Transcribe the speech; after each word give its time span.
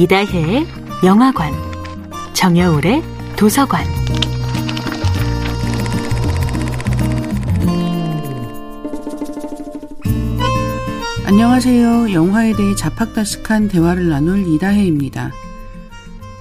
이다혜의 0.00 0.66
영화관, 1.04 1.52
정여울의 2.32 3.02
도서관. 3.36 3.84
안녕하세요. 11.26 12.14
영화에 12.14 12.54
대해 12.54 12.74
잡학다식한 12.76 13.68
대화를 13.68 14.08
나눌 14.08 14.48
이다혜입니다. 14.48 15.32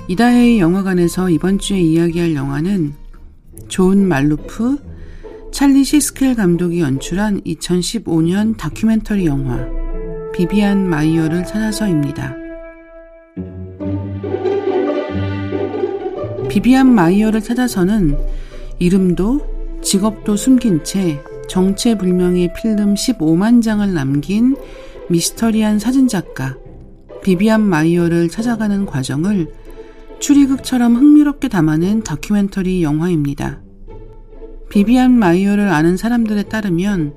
이다혜의 0.08 0.62
영화관에서 0.62 1.30
이번 1.30 1.60
주에 1.60 1.82
이야기할 1.82 2.36
영화는 2.36 2.94
존 3.68 4.08
말루프, 4.08 4.78
찰리 5.52 5.84
시스켈 5.84 6.36
감독이 6.36 6.80
연출한 6.80 7.42
2015년 7.42 8.56
다큐멘터리 8.56 9.26
영화 9.26 9.68
비비안 10.32 10.90
마이어를 10.90 11.44
찾아서입니다. 11.44 12.49
비비안 16.50 16.88
마이어를 16.88 17.42
찾아서는 17.42 18.18
이름도 18.80 19.80
직업도 19.84 20.36
숨긴 20.36 20.84
채 20.84 21.22
정체불명의 21.48 22.54
필름 22.56 22.96
15만 22.96 23.62
장을 23.62 23.94
남긴 23.94 24.56
미스터리한 25.10 25.78
사진작가 25.78 26.58
비비안 27.24 27.62
마이어를 27.62 28.30
찾아가는 28.30 28.86
과정을 28.88 29.54
추리극처럼 30.20 30.96
흥미롭게 30.96 31.50
담아낸 31.50 32.04
다큐멘터리 32.04 32.82
영화입니다. 32.82 33.62
비비안 34.70 35.12
마이어를 35.12 35.70
아는 35.70 35.98
사람들에 35.98 36.44
따르면 36.44 37.16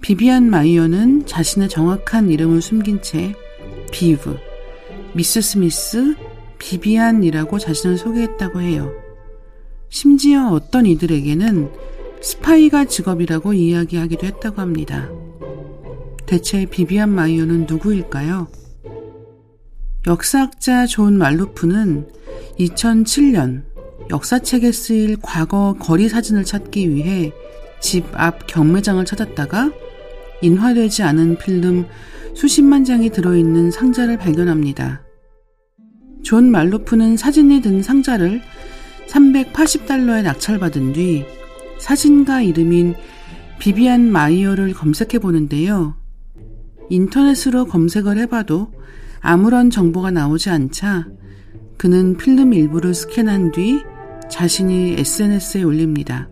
비비안 0.00 0.50
마이어는 0.50 1.26
자신의 1.26 1.68
정확한 1.68 2.30
이름을 2.30 2.62
숨긴 2.62 3.00
채 3.00 3.32
비브, 3.92 4.36
미스 5.12 5.40
스미스, 5.40 6.16
비비안이라고 6.60 7.58
자신을 7.58 7.98
소개했다고 7.98 8.60
해요. 8.60 8.92
심지어 9.88 10.50
어떤 10.50 10.86
이들에게는 10.86 11.72
스파이가 12.20 12.84
직업이라고 12.84 13.54
이야기하기도 13.54 14.26
했다고 14.26 14.60
합니다. 14.60 15.08
대체 16.26 16.66
비비안 16.66 17.08
마이어는 17.10 17.66
누구일까요? 17.68 18.46
역사학자 20.06 20.86
존 20.86 21.18
말루프는 21.18 22.06
2007년 22.60 23.64
역사책에 24.10 24.70
쓰일 24.70 25.16
과거 25.20 25.74
거리 25.78 26.08
사진을 26.08 26.44
찾기 26.44 26.94
위해 26.94 27.32
집 27.80 28.04
앞 28.14 28.46
경매장을 28.46 29.04
찾았다가 29.04 29.72
인화되지 30.42 31.02
않은 31.02 31.38
필름 31.38 31.86
수십만 32.34 32.84
장이 32.84 33.10
들어있는 33.10 33.70
상자를 33.70 34.18
발견합니다. 34.18 35.02
존 36.30 36.48
말루프는 36.52 37.16
사진이 37.16 37.60
든 37.60 37.82
상자를 37.82 38.40
380달러에 39.08 40.22
낙찰받은 40.22 40.92
뒤 40.92 41.24
사진가 41.80 42.42
이름인 42.42 42.94
비비안 43.58 44.12
마이어를 44.12 44.72
검색해 44.72 45.18
보는데요. 45.18 45.96
인터넷으로 46.88 47.64
검색을 47.64 48.16
해봐도 48.18 48.70
아무런 49.18 49.70
정보가 49.70 50.12
나오지 50.12 50.50
않자 50.50 51.08
그는 51.76 52.16
필름 52.16 52.52
일부를 52.52 52.94
스캔한 52.94 53.50
뒤 53.50 53.80
자신이 54.28 54.94
SNS에 54.98 55.64
올립니다. 55.64 56.28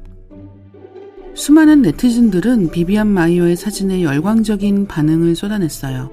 수많은 1.35 1.83
네티즌들은 1.83 2.71
비비안 2.71 3.09
마이어의 3.09 3.57
사진에 3.57 4.05
열광적인 4.05 4.87
반응을 4.87 5.35
쏟아냈어요. 5.35 6.13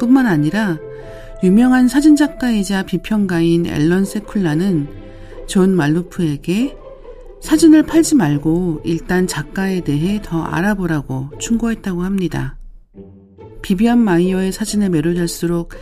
뿐만 0.00 0.26
아니라 0.26 0.78
유명한 1.42 1.86
사진작가이자 1.86 2.82
비평가인 2.82 3.66
앨런 3.66 4.04
세쿨라는 4.04 4.88
존 5.46 5.76
말루프에게 5.76 6.76
사진을 7.40 7.84
팔지 7.84 8.16
말고 8.16 8.80
일단 8.84 9.28
작가에 9.28 9.82
대해 9.82 10.20
더 10.20 10.42
알아보라고 10.42 11.30
충고했다고 11.38 12.02
합니다. 12.02 12.56
비비안 13.62 13.98
마이어의 13.98 14.50
사진에 14.50 14.88
매료될수록 14.88 15.74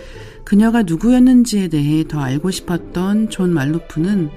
그녀가 0.44 0.82
누구였는지에 0.82 1.68
대해 1.68 2.04
더 2.06 2.20
알고 2.20 2.50
싶었던 2.50 3.30
존 3.30 3.54
말루프는 3.54 4.28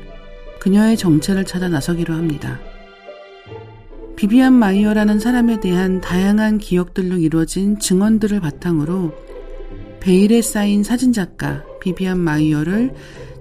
그녀의 0.62 0.96
정체를 0.96 1.44
찾아 1.44 1.68
나서기로 1.68 2.14
합니다. 2.14 2.60
비비안 4.16 4.54
마이어라는 4.54 5.20
사람에 5.20 5.60
대한 5.60 6.00
다양한 6.00 6.60
기억들로 6.60 7.18
이루어진 7.18 7.78
증언들을 7.78 8.40
바탕으로 8.40 9.14
베일에 10.00 10.42
쌓인 10.42 10.84
사진작가 10.84 11.64
비비안 11.82 12.20
마이어를 12.20 12.94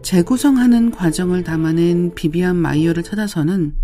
재구성하는 0.03 0.91
과정을 0.91 1.45
담아낸 1.45 2.15
비비안 2.15 2.57
마이어를 2.57 3.03
찾아서는 3.03 3.75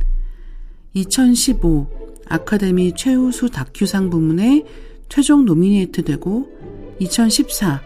2015 0.95 1.89
아카데미 2.27 2.95
최우수 2.95 3.51
다큐상 3.51 4.11
부문에 4.11 4.65
최종 5.09 5.45
노미네이트 5.45 6.05
되고 6.05 6.49
2014 6.99 7.83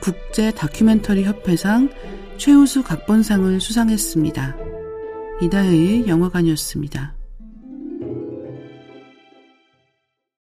국제 0.00 0.50
다큐멘터리 0.52 1.24
협회상 1.24 1.90
최우수 2.36 2.82
각본상을 2.82 3.60
수상했습니다. 3.60 4.56
이다혜의 5.42 6.08
영화관이었습니다. 6.08 7.19